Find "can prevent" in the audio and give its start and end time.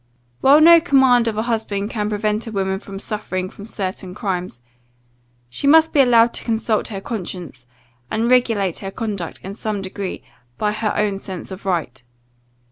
1.91-2.47